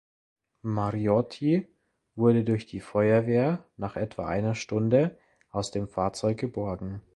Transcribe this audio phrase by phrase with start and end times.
[0.63, 1.67] Mariotti
[2.15, 5.15] wurde durch die Feuerwehr nach etwa einer Stunde
[5.51, 7.03] aus dem Fahrzeug geborgen.